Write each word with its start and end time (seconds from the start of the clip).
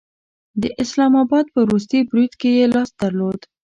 د 0.61 0.63
اسلام 0.83 1.13
آباد 1.23 1.45
په 1.53 1.59
وروستي 1.65 1.99
برید 2.09 2.33
کې 2.41 2.49
یې 2.57 2.65
لاس 2.73 2.89
درلود 3.01 3.39